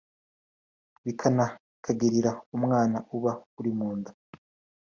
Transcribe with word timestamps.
binakagirira 1.03 2.31
umwana 2.55 2.97
uba 3.15 3.33
uri 3.59 3.71
mu 3.77 3.89
nda 3.97 4.11